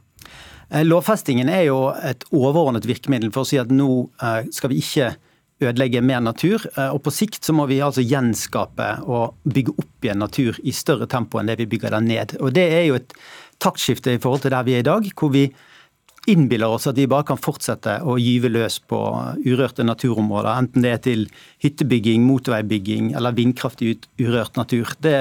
Eh, 0.70 0.86
lovfestingen 0.86 1.50
er 1.50 1.66
jo 1.68 1.80
et 2.06 2.26
overordnet 2.36 2.88
virkemiddel 2.90 3.34
for 3.34 3.46
å 3.46 3.50
si 3.50 3.60
at 3.62 3.72
nå 3.74 3.90
eh, 4.22 4.50
skal 4.54 4.74
vi 4.74 4.82
ikke 4.84 5.14
ødelegge 5.60 6.02
mer 6.06 6.22
natur. 6.24 6.64
Eh, 6.76 6.90
og 6.94 7.02
på 7.06 7.14
sikt 7.14 7.46
så 7.46 7.56
må 7.56 7.68
vi 7.70 7.82
altså 7.84 8.06
gjenskape 8.06 8.90
og 9.10 9.40
bygge 9.50 9.76
opp 9.76 10.08
igjen 10.08 10.22
natur 10.24 10.60
i 10.64 10.74
større 10.76 11.10
tempo 11.10 11.42
enn 11.42 11.50
det 11.52 11.60
vi 11.62 11.70
bygger 11.74 11.98
den 11.98 12.10
ned. 12.12 12.38
Og 12.40 12.54
det 12.56 12.68
er 12.70 12.86
jo 12.88 13.00
et 13.00 13.18
taktskifte 13.60 14.14
i 14.16 14.22
forhold 14.22 14.46
til 14.46 14.56
der 14.56 14.68
vi 14.68 14.78
er 14.78 14.86
i 14.86 14.90
dag, 14.90 15.10
hvor 15.20 15.34
vi 15.34 15.50
innbiller 16.28 16.68
oss 16.68 16.88
at 16.90 16.98
vi 16.98 17.08
bare 17.10 17.28
kan 17.30 17.40
fortsette 17.40 18.00
å 18.04 18.18
gyve 18.20 18.52
løs 18.52 18.80
på 18.90 19.00
urørte 19.46 19.86
naturområder, 19.88 20.52
enten 20.52 20.86
det 20.86 20.92
er 20.92 21.04
til 21.06 21.28
hyttebygging, 21.64 22.26
motorveibygging 22.28 23.14
eller 23.18 23.38
vindkraft 23.38 23.84
i 23.86 23.96
urørt 24.22 24.60
natur. 24.60 24.94
Det, 25.04 25.14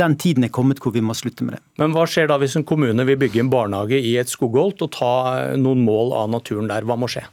den 0.00 0.16
tiden 0.20 0.48
er 0.48 0.54
kommet 0.54 0.82
hvor 0.82 0.94
vi 0.94 1.04
må 1.04 1.16
slutte 1.18 1.46
med 1.46 1.56
det. 1.56 1.62
Men 1.82 1.94
hva 1.96 2.06
skjer 2.10 2.30
da 2.30 2.40
hvis 2.42 2.58
en 2.58 2.66
kommune 2.68 3.06
vil 3.08 3.20
bygge 3.20 3.44
en 3.44 3.52
barnehage 3.52 4.00
i 4.00 4.16
et 4.20 4.32
skogholt 4.32 4.82
og 4.84 4.92
ta 4.96 5.14
noen 5.60 5.84
mål 5.86 6.16
av 6.24 6.34
naturen 6.34 6.70
der? 6.70 6.86
Hva 6.88 6.98
må 6.98 7.10
skje? 7.10 7.24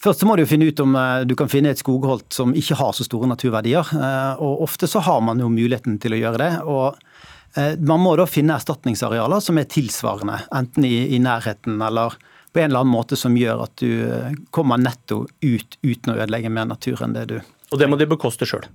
Først 0.00 0.22
så 0.22 0.28
må 0.28 0.36
du 0.38 0.46
finne 0.48 0.70
ut 0.70 0.80
om 0.80 0.94
eh, 0.96 1.26
du 1.28 1.34
kan 1.36 1.50
finne 1.52 1.74
et 1.74 1.80
skogholt 1.80 2.32
som 2.32 2.54
ikke 2.56 2.78
har 2.80 2.94
så 2.96 3.04
store 3.04 3.28
naturverdier. 3.28 3.90
Eh, 3.92 4.40
og 4.40 4.64
Ofte 4.64 4.88
så 4.88 5.02
har 5.04 5.20
man 5.24 5.42
jo 5.42 5.50
muligheten 5.52 5.98
til 6.00 6.16
å 6.16 6.20
gjøre 6.22 6.40
det. 6.40 6.52
og 6.64 6.86
eh, 6.94 7.20
Man 7.56 8.02
må 8.02 8.12
da 8.18 8.28
finne 8.30 8.54
erstatningsarealer 8.54 9.42
som 9.42 9.58
er 9.58 9.66
tilsvarende, 9.70 10.36
enten 10.54 10.84
i, 10.86 11.16
i 11.16 11.18
nærheten 11.22 11.80
eller 11.82 12.14
på 12.52 12.60
en 12.60 12.70
eller 12.70 12.84
annen 12.84 12.92
måte 12.92 13.18
som 13.18 13.34
gjør 13.38 13.64
at 13.64 13.82
du 13.82 14.46
kommer 14.54 14.78
netto 14.78 15.24
ut 15.42 15.76
uten 15.82 16.12
å 16.12 16.16
ødelegge 16.18 16.52
mer 16.52 16.68
natur 16.70 17.02
enn 17.02 17.14
det 17.14 17.26
du 17.30 17.36
Og 17.70 17.78
det 17.78 17.86
må 17.90 17.98
de 17.98 18.08
bekoste 18.10 18.46
sjøl? 18.46 18.66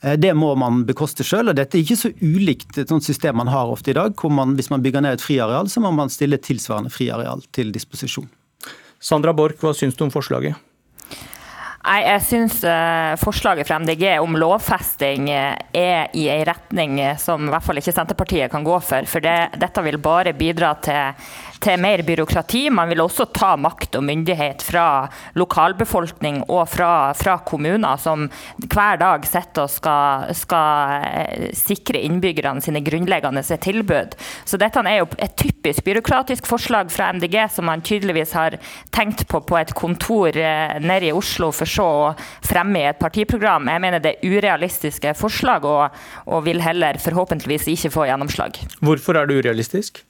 Det 0.00 0.32
må 0.36 0.50
man 0.60 0.82
bekoste 0.84 1.24
sjøl, 1.24 1.48
og 1.50 1.56
dette 1.56 1.78
er 1.78 1.84
ikke 1.84 1.96
så 1.96 2.10
ulikt 2.20 2.76
et 2.78 2.90
sånt 2.92 3.04
system 3.06 3.38
man 3.40 3.48
har 3.48 3.70
ofte 3.72 3.90
i 3.90 3.96
dag. 3.96 4.12
hvor 4.12 4.30
man, 4.30 4.54
Hvis 4.54 4.68
man 4.70 4.82
bygger 4.82 5.00
ned 5.00 5.16
et 5.16 5.24
friareal, 5.24 5.68
så 5.68 5.80
må 5.80 5.90
man 5.90 6.12
stille 6.12 6.36
tilsvarende 6.36 6.92
friareal 6.92 7.42
til 7.52 7.72
disposisjon. 7.72 8.28
Sandra 9.00 9.32
Borch, 9.32 9.56
hva 9.60 9.72
syns 9.72 9.96
du 9.96 10.04
om 10.04 10.12
forslaget? 10.12 10.54
Nei, 11.86 12.00
Jeg 12.02 12.22
syns 12.26 12.56
uh, 12.66 13.14
forslaget 13.20 13.68
fra 13.68 13.76
MDG 13.78 14.16
om 14.18 14.34
lovfesting 14.40 15.28
uh, 15.30 15.54
er 15.70 16.08
i 16.18 16.24
en 16.32 16.42
retning 16.48 16.96
uh, 16.98 17.12
som 17.22 17.46
i 17.46 17.52
hvert 17.52 17.62
fall 17.62 17.78
ikke 17.78 17.94
Senterpartiet 17.94 18.50
kan 18.50 18.66
gå 18.66 18.80
for. 18.82 19.06
For 19.06 19.22
det, 19.22 19.36
dette 19.62 19.84
vil 19.86 20.00
bare 20.02 20.34
bidra 20.34 20.72
til 20.82 21.14
til 21.62 21.80
mer 21.80 22.02
byråkrati. 22.06 22.66
Man 22.74 22.90
vil 22.90 23.02
også 23.04 23.28
ta 23.34 23.54
makt 23.60 23.98
og 23.98 24.04
myndighet 24.06 24.62
fra 24.64 25.06
lokalbefolkning 25.38 26.42
og 26.46 26.64
fra, 26.70 27.12
fra 27.16 27.38
kommuner, 27.46 27.98
som 28.00 28.26
hver 28.66 29.00
dag 29.00 29.26
sitter 29.28 29.64
og 29.64 29.72
skal, 29.72 30.32
skal, 30.36 31.06
eh, 31.10 31.48
sikre 31.56 32.02
innbyggerne 32.06 32.62
sine 32.64 32.82
grunnleggende 32.84 33.42
tilbud. 33.42 34.16
Så 34.44 34.60
dette 34.60 34.82
er 34.84 35.00
jo 35.00 35.08
et 35.22 35.36
typisk 35.36 35.84
byråkratisk 35.86 36.46
forslag 36.46 36.90
fra 36.92 37.12
MDG, 37.12 37.38
som 37.52 37.68
man 37.68 37.84
tydeligvis 37.84 38.34
har 38.36 38.58
tenkt 38.94 39.26
på 39.28 39.40
på 39.46 39.58
et 39.60 39.74
kontor 39.74 40.36
eh, 40.36 40.76
nede 40.80 41.10
i 41.10 41.14
Oslo, 41.14 41.52
for 41.52 41.68
så 41.70 41.86
å 41.86 42.10
fremme 42.44 42.82
i 42.82 42.90
et 42.90 43.00
partiprogram. 43.00 43.68
Jeg 43.70 43.84
mener 43.84 44.02
det 44.02 44.16
er 44.16 44.36
urealistiske 44.36 45.14
forslag, 45.18 45.64
og, 45.64 45.96
og 46.26 46.44
vil 46.46 46.60
heller 46.64 47.00
forhåpentligvis 47.02 47.70
ikke 47.76 47.94
få 47.94 48.10
gjennomslag. 48.10 48.60
Hvorfor 48.84 49.18
er 49.20 49.28
det 49.28 49.40
urealistisk? 49.40 50.04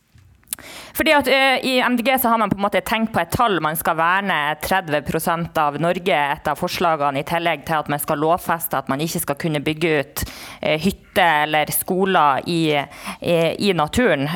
Fordi 0.96 1.12
at 1.12 1.28
ø, 1.28 1.40
I 1.62 1.74
MDG 1.88 2.20
så 2.20 2.28
har 2.32 2.40
man 2.40 2.50
på 2.50 2.56
en 2.58 2.64
måte 2.64 2.80
tenkt 2.86 3.12
på 3.14 3.20
et 3.20 3.32
tall. 3.34 3.58
Man 3.64 3.76
skal 3.76 3.98
verne 3.98 4.38
30% 4.64 5.58
av 5.60 5.78
Norge, 5.82 6.20
et 6.36 6.48
av 6.48 6.60
forslagene, 6.60 7.20
i 7.20 7.28
tillegg 7.28 7.66
til 7.68 7.80
at 7.80 7.90
man 7.92 8.02
skal 8.02 8.22
lovfeste 8.22 8.78
at 8.78 8.88
man 8.92 9.02
ikke 9.04 9.22
skal 9.24 9.38
kunne 9.40 9.62
bygge 9.64 9.92
ut 10.00 10.24
ø, 10.24 10.76
hytter 10.86 11.04
eller 11.46 11.70
skoler 11.72 12.42
i, 12.52 12.60
i, 13.20 13.36
i 13.68 13.72
naturen. 13.76 14.26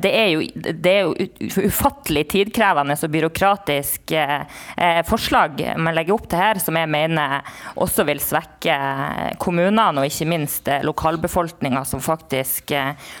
Det, 0.00 0.12
er 0.16 0.28
jo, 0.32 0.46
det, 0.54 0.92
er 0.92 1.02
jo, 1.04 1.66
ufattelig 1.66 2.22
tidkrevende 2.32 2.96
og 2.96 3.12
byråkratisk 3.12 4.14
forslag 5.08 5.60
man 5.76 5.96
legger 5.96 6.16
opp 6.16 6.24
til 6.30 6.40
her, 6.40 6.60
som 6.62 6.78
jeg 6.78 6.88
mener 6.88 7.44
også 7.82 8.06
vil 8.08 8.22
svekke 8.22 8.76
kommunene 9.42 10.00
og 10.00 10.08
ikke 10.08 10.28
minst 10.30 10.70
lokalbefolkninga 10.86 11.84
som 11.88 12.00
faktisk 12.00 12.72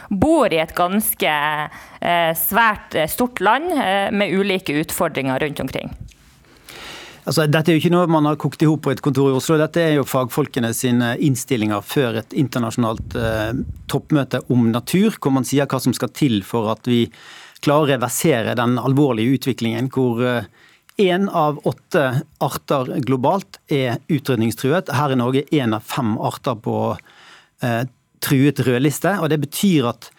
bor 0.08 0.52
i 0.52 0.62
et 0.62 0.72
ganske 0.76 1.36
svært 2.42 2.96
eh, 2.98 3.10
stort 3.10 3.42
land 3.44 3.72
eh, 3.74 4.08
med 4.14 4.34
ulike 4.34 4.76
utfordringer 4.82 5.40
rundt 5.42 5.62
omkring. 5.64 5.92
Altså, 7.22 7.44
dette 7.46 7.70
er 7.70 7.76
jo 7.76 7.80
ikke 7.84 7.92
noe 7.94 8.10
man 8.10 8.26
har 8.26 8.38
kokt 8.40 8.64
i 8.64 8.66
hop 8.66 8.82
på 8.82 8.90
et 8.90 9.02
kontor 9.04 9.30
i 9.30 9.36
Oslo. 9.36 9.54
Dette 9.60 9.78
er 9.78 9.92
jo 9.94 10.06
fagfolkene 10.08 10.72
sine 10.74 11.12
innstillinger 11.22 11.84
før 11.86 12.18
et 12.18 12.34
internasjonalt 12.34 13.14
eh, 13.14 13.52
toppmøte 13.90 14.42
om 14.50 14.66
natur, 14.72 15.14
hvor 15.22 15.34
man 15.36 15.46
sier 15.46 15.70
hva 15.70 15.78
som 15.82 15.94
skal 15.94 16.10
til 16.18 16.40
for 16.46 16.72
at 16.74 16.90
vi 16.90 17.04
klarer 17.62 17.86
å 17.86 17.90
reversere 17.92 18.56
den 18.58 18.74
alvorlige 18.82 19.38
utviklingen 19.38 19.90
hvor 19.94 20.18
én 20.26 21.28
eh, 21.28 21.36
av 21.44 21.62
åtte 21.70 22.04
arter 22.42 22.90
globalt 23.06 23.60
er 23.70 24.02
utrydningstruet. 24.10 24.90
Her 24.90 25.14
i 25.14 25.20
Norge 25.22 25.46
én 25.54 25.78
av 25.78 25.86
fem 25.86 26.16
arter 26.18 26.58
på 26.58 26.78
eh, 27.62 27.84
truet 28.22 28.66
rødliste. 28.66 29.14
og 29.22 29.30
Det 29.30 29.38
betyr 29.46 29.92
at 29.94 30.10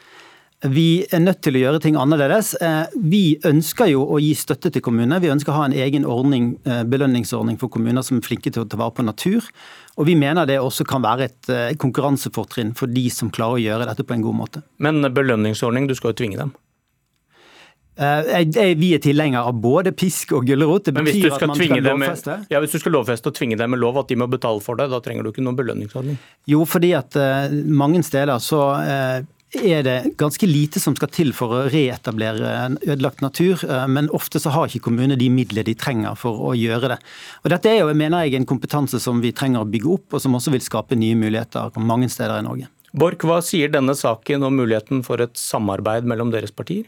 vi 0.63 1.03
er 1.11 1.19
nødt 1.19 1.41
til 1.43 1.57
å 1.57 1.61
gjøre 1.61 1.79
ting 1.83 1.97
annerledes. 1.99 2.53
Eh, 2.63 2.93
vi 3.03 3.35
ønsker 3.43 3.89
jo 3.91 4.05
å 4.15 4.19
gi 4.23 4.31
støtte 4.37 4.71
til 4.71 4.83
kommunene. 4.85 5.19
Vi 5.19 5.31
ønsker 5.33 5.51
å 5.51 5.57
ha 5.57 5.65
en 5.67 5.75
egen 5.75 6.05
ordning, 6.07 6.57
eh, 6.63 6.83
belønningsordning 6.87 7.59
for 7.59 7.67
kommuner 7.67 8.03
som 8.03 8.17
er 8.17 8.23
flinke 8.23 8.51
til 8.51 8.63
å 8.63 8.69
ta 8.69 8.77
vare 8.77 8.95
på 8.95 9.03
natur. 9.03 9.43
Og 9.97 10.07
vi 10.07 10.15
mener 10.15 10.45
det 10.45 10.59
også 10.59 10.87
kan 10.87 11.03
være 11.03 11.27
et 11.27 11.49
eh, 11.49 11.75
konkurransefortrinn 11.75 12.75
for 12.75 12.87
de 12.87 13.09
som 13.09 13.29
klarer 13.29 13.59
å 13.59 13.63
gjøre 13.63 13.87
dette 13.91 14.07
på 14.07 14.15
en 14.15 14.21
god 14.23 14.35
måte. 14.35 14.63
Men 14.79 15.01
belønningsordning, 15.03 15.87
du 15.87 15.95
skal 15.95 16.13
jo 16.13 16.23
tvinge 16.23 16.37
dem? 16.37 16.55
vi 17.93 18.87
er 18.95 18.97
tilhengere 18.97 19.45
av 19.45 19.53
både 19.53 19.91
pisk 19.93 20.31
og 20.33 20.47
gulrot. 20.47 20.87
Det 20.87 20.93
betyr 20.95 21.35
at 21.35 21.43
man 21.45 21.55
skal 21.55 21.77
lovfeste. 21.77 22.37
ja, 22.49 22.59
Hvis 22.59 22.71
du 22.71 22.79
skal 22.79 22.91
lovfeste 22.91 23.29
og 23.29 23.35
tvinge 23.35 23.55
dem 23.55 23.69
med 23.69 23.77
lov 23.77 23.99
at 23.99 24.07
de 24.07 24.15
må 24.15 24.25
betale 24.25 24.63
for 24.65 24.73
det, 24.73 24.89
da 24.89 24.97
trenger 24.97 25.21
du 25.21 25.29
ikke 25.29 25.43
noen 25.45 25.59
belønningsordning? 25.59 26.17
Jo, 26.49 26.65
fordi 26.65 26.95
at 26.97 27.13
mange 27.69 28.01
steder 28.01 28.41
så 28.41 28.63
er 29.61 29.83
det 29.85 29.97
ganske 30.17 30.47
lite 30.49 30.81
som 30.81 30.95
skal 30.97 31.11
til 31.13 31.33
for 31.35 31.53
å 31.53 31.63
reetablere 31.71 32.53
en 32.65 32.77
ødelagt 32.81 33.23
natur. 33.23 33.61
Eh, 33.67 33.85
men 33.87 34.09
ofte 34.15 34.41
så 34.41 34.53
har 34.55 34.69
ikke 34.69 34.87
kommunene 34.89 35.17
de 35.19 35.29
midlene 35.33 35.67
de 35.67 35.75
trenger 35.77 36.17
for 36.19 36.41
å 36.49 36.53
gjøre 36.57 36.95
det. 36.95 36.99
Og 37.43 37.53
Dette 37.53 37.71
er 37.71 37.81
jo, 37.81 37.91
mener 37.97 38.25
jeg, 38.25 38.39
en 38.39 38.49
kompetanse 38.49 39.01
som 39.03 39.21
vi 39.23 39.33
trenger 39.35 39.63
å 39.63 39.69
bygge 39.69 39.93
opp, 39.97 40.07
og 40.13 40.23
som 40.23 40.35
også 40.37 40.53
vil 40.55 40.65
skape 40.65 40.97
nye 40.99 41.17
muligheter 41.19 41.73
mange 41.83 42.09
steder 42.09 42.41
i 42.41 42.47
Norge. 42.47 42.69
Borch, 42.93 43.23
hva 43.25 43.39
sier 43.41 43.71
denne 43.73 43.95
saken 43.97 44.45
om 44.45 44.59
muligheten 44.59 45.01
for 45.05 45.21
et 45.23 45.37
samarbeid 45.39 46.05
mellom 46.05 46.33
deres 46.33 46.53
partier? 46.53 46.85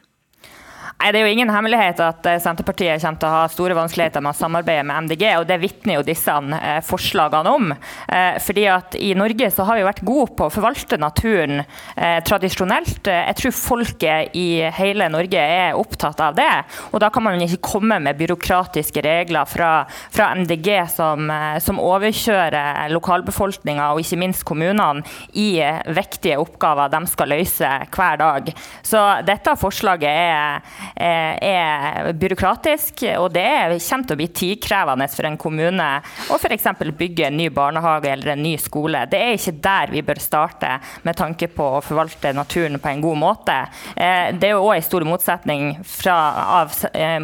Nei, 0.99 1.11
Det 1.11 1.19
er 1.19 1.27
jo 1.27 1.33
ingen 1.33 1.51
hemmelighet 1.53 1.99
at 2.03 2.27
eh, 2.29 2.39
Senterpartiet 2.41 3.01
kommer 3.03 3.19
til 3.21 3.29
å 3.29 3.35
ha 3.35 3.43
store 3.51 3.77
vanskeligheter 3.77 4.23
med 4.23 4.33
å 4.33 4.37
samarbeide 4.37 4.85
med 4.87 5.05
MDG, 5.05 5.25
og 5.39 5.47
det 5.49 5.59
vitner 5.61 5.99
jo 5.99 6.05
disse 6.05 6.33
eh, 6.33 6.79
forslagene 6.85 7.53
om. 7.53 7.73
Eh, 7.73 8.37
fordi 8.43 8.65
at 8.71 8.97
I 8.99 9.13
Norge 9.17 9.49
så 9.53 9.65
har 9.67 9.79
vi 9.79 9.85
vært 9.85 10.03
gode 10.05 10.33
på 10.37 10.47
å 10.47 10.53
forvalte 10.53 10.97
naturen 11.01 11.63
tradisjonelt. 11.95 13.07
Jeg 13.07 13.35
tror 13.37 13.53
folket 13.55 14.35
i 14.37 14.63
hele 14.75 15.07
Norge 15.11 15.39
er 15.39 15.77
opptatt 15.77 16.19
av 16.23 16.35
det. 16.37 16.49
og 16.91 16.99
Da 17.01 17.09
kan 17.13 17.23
man 17.23 17.41
ikke 17.41 17.61
komme 17.63 17.97
med 18.03 18.17
byråkratiske 18.19 19.01
regler 19.05 19.47
fra, 19.49 19.69
fra 20.13 20.31
MDG 20.37 20.69
som, 20.91 21.29
som 21.63 21.79
overkjører 21.81 22.91
lokalbefolkninga 22.93 23.91
og 23.93 24.03
ikke 24.03 24.19
minst 24.21 24.45
kommunene 24.47 25.05
i 25.33 25.61
viktige 25.95 26.39
oppgaver 26.41 26.91
de 26.93 27.01
skal 27.11 27.31
løse 27.35 27.71
hver 27.95 28.21
dag. 28.21 28.51
Så 28.85 29.03
dette 29.27 29.55
forslaget 29.61 30.09
er 30.09 30.74
er 30.95 32.11
byråkratisk, 32.17 33.03
og 33.19 33.29
det 33.35 33.45
kommer 33.85 34.07
til 34.07 34.15
å 34.15 34.19
bli 34.19 34.27
tidkrevende 34.35 35.07
for 35.11 35.27
en 35.27 35.37
kommune 35.39 35.87
å 36.31 36.37
f.eks. 36.39 36.67
bygge 36.97 37.27
en 37.27 37.37
ny 37.37 37.49
barnehage 37.53 38.11
eller 38.11 38.33
en 38.33 38.43
ny 38.43 38.55
skole. 38.61 39.05
Det 39.11 39.19
er 39.19 39.35
ikke 39.35 39.55
der 39.65 39.93
vi 39.93 40.03
bør 40.05 40.21
starte 40.21 40.75
med 41.07 41.17
tanke 41.19 41.49
på 41.51 41.67
å 41.77 41.83
forvalte 41.83 42.33
naturen 42.35 42.79
på 42.81 42.91
en 42.91 43.03
god 43.03 43.21
måte. 43.21 43.57
Eh, 43.95 44.31
det 44.35 44.49
er 44.49 44.55
jo 44.55 44.65
òg 44.67 44.77
en 44.77 44.87
stor 44.87 45.05
motsetning 45.07 45.67
fra, 45.89 46.17
av, 46.61 46.75
eh, 46.93 47.19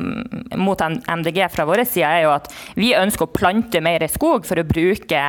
mot 0.59 0.81
MDG 0.81 1.43
fra 1.53 1.67
vår 1.69 1.85
side, 1.85 2.11
er 2.11 2.25
jo 2.25 2.35
at 2.35 2.49
vi 2.75 2.93
ønsker 2.97 3.27
å 3.27 3.33
plante 3.33 3.81
mer 3.83 4.05
skog 4.11 4.45
for 4.47 4.59
å 4.59 4.67
bruke 4.67 5.21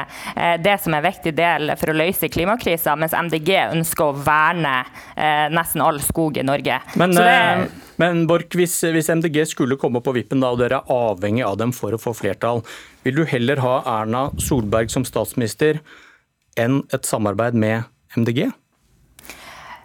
det 0.63 0.75
som 0.81 0.95
er 0.95 1.03
en 1.03 1.07
viktig 1.07 1.33
del 1.37 1.73
for 1.79 1.93
å 1.93 1.97
løse 1.97 2.29
klimakrisa, 2.33 2.95
mens 2.99 3.15
MDG 3.17 3.51
ønsker 3.73 4.11
å 4.11 4.17
verne 4.25 4.75
nesten 5.53 5.83
all 5.85 6.01
skog 6.03 6.39
i 6.41 6.47
Norge. 6.47 6.79
Men, 6.99 7.15
det, 7.17 7.69
men 8.03 8.25
Borch, 8.27 8.57
hvis, 8.59 8.75
hvis, 8.83 9.11
MDG 9.13 9.45
skulle 9.53 9.79
komme 9.79 10.03
på 10.03 10.15
vippen, 10.17 10.43
da, 10.43 10.51
og 10.51 10.59
dere 10.59 10.81
er 10.81 10.91
avhengig 10.91 11.45
av 11.47 11.61
dem 11.61 11.75
for 11.77 11.95
å 11.95 12.01
få 12.03 12.15
flertall, 12.19 12.65
vil 13.07 13.21
du 13.21 13.25
heller 13.29 13.63
ha 13.63 13.77
Erna 14.01 14.25
Solberg 14.43 14.91
som 14.91 15.07
statsminister 15.07 15.79
enn 16.59 16.83
et 16.93 17.07
samarbeid 17.07 17.55
med 17.55 17.87
MDG? 18.19 18.49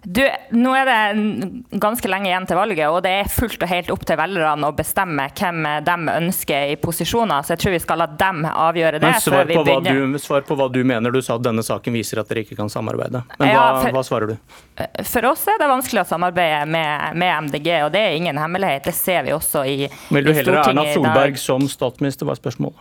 Du, 0.10 0.22
nå 0.56 0.72
er 0.72 0.88
det 0.88 1.80
ganske 1.84 2.08
lenge 2.08 2.30
igjen 2.30 2.46
til 2.48 2.56
valget, 2.56 2.86
og 2.88 3.02
det 3.04 3.12
er 3.26 3.32
fullt 3.32 3.60
og 3.66 3.68
helt 3.68 3.90
opp 3.92 4.06
til 4.08 4.16
velgerne 4.16 4.70
å 4.70 4.76
bestemme 4.76 5.26
hvem 5.36 5.68
de 5.84 5.96
ønsker 6.14 6.72
i 6.72 6.78
posisjoner. 6.80 7.44
Så 7.44 7.58
jeg 7.58 7.64
tror 7.66 7.76
vi 7.76 7.82
skal 7.84 8.00
la 8.00 8.08
dem 8.22 8.40
avgjøre 8.48 9.02
det. 9.04 9.04
Men 9.04 9.20
svar 9.26 9.52
på, 9.52 9.66
hva 9.68 9.76
du, 9.84 10.18
svar 10.24 10.48
på 10.48 10.56
hva 10.56 10.70
du 10.72 10.80
mener. 10.88 11.12
Du 11.12 11.20
sa 11.20 11.36
at 11.36 11.44
denne 11.44 11.66
saken 11.66 12.00
viser 12.00 12.24
at 12.24 12.32
dere 12.32 12.46
ikke 12.48 12.56
kan 12.56 12.72
samarbeide. 12.72 13.26
Men 13.36 13.52
ja, 13.52 13.68
hva, 13.82 13.92
hva, 13.98 14.08
svarer 14.08 14.32
du? 14.32 14.38
For 15.12 15.28
oss 15.28 15.44
er 15.52 15.60
det 15.60 15.68
vanskelig 15.76 16.06
å 16.06 16.10
samarbeide 16.16 16.64
med, 16.72 17.18
med, 17.20 17.50
MDG, 17.50 17.72
og 17.84 17.92
det 17.98 18.08
er 18.08 18.16
ingen 18.22 18.40
hemmelighet. 18.40 18.88
Det 18.88 18.96
ser 18.96 19.28
vi 19.28 19.36
også 19.36 19.68
i, 19.68 19.90
Stortinget 19.92 19.92
i 19.92 20.08
dag. 20.08 20.22
Vil 20.22 20.30
du 20.30 20.38
heller 20.40 20.62
ha 20.62 20.70
Erna 20.72 20.88
Solberg 20.94 21.42
som 21.44 21.68
statsminister, 21.68 22.32
var 22.32 22.40
spørsmålet? 22.40 22.80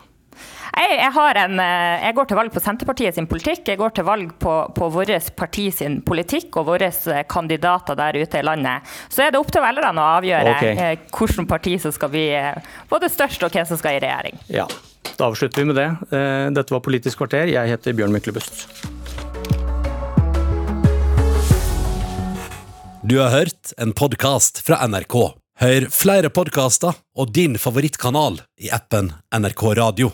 Jeg, 0.76 0.99
jeg, 1.00 1.12
en, 1.40 1.61
eh, 1.62 2.02
jeg, 2.04 2.14
går 2.18 2.26
til 2.28 2.37
valg 2.37 2.52
på 2.52 2.61
Senterpartiet 2.61 3.16
sin 3.16 3.26
politikk. 3.30 3.62
Jeg 3.71 3.78
går 3.80 3.95
til 3.97 4.04
valg 4.04 4.33
på, 4.42 4.56
på 4.76 4.88
vårt 4.92 5.30
parti 5.38 5.71
sin 5.73 6.02
politikk 6.04 6.59
og 6.61 6.66
våre 6.68 6.90
eh, 6.90 7.23
kandidater 7.33 7.97
der 7.97 8.18
ute 8.21 8.42
i 8.42 8.45
landet. 8.45 8.85
Så 9.09 9.25
er 9.25 9.33
det 9.33 9.40
opp 9.40 9.49
til 9.54 9.64
velgerne 9.64 10.02
å 10.02 10.18
avgjøre 10.18 10.52
okay. 10.52 10.75
Eh, 10.76 11.06
hvilket 11.09 11.49
parti 11.49 11.78
som 11.80 11.95
skal 11.97 12.12
bli 12.12 12.26
både 12.90 13.09
størst, 13.09 13.47
og 13.47 13.56
hvem 13.56 13.64
som 13.71 13.80
skal 13.80 13.97
i 13.97 14.02
regjering. 14.04 14.37
Ja, 14.52 14.68
Da 15.16 15.30
avslutter 15.30 15.62
vi 15.62 15.71
med 15.71 15.78
det. 15.80 15.88
Dette 16.52 16.75
var 16.75 16.83
Politisk 16.85 17.23
kvarter. 17.23 17.49
Jeg 17.49 17.73
heter 17.73 17.97
Bjørn 17.97 18.12
Myklebust. 18.12 18.66
Du 23.06 23.16
har 23.23 23.33
hørt 23.33 23.73
en 23.80 23.97
podkast 23.97 24.61
fra 24.66 24.83
NRK. 24.85 25.16
Hør 25.62 25.88
flere 25.88 26.28
podkaster 26.28 27.00
og 27.16 27.33
din 27.33 27.56
favorittkanal 27.56 28.42
i 28.61 28.68
appen 28.76 29.14
NRK 29.33 29.68
Radio. 29.80 30.12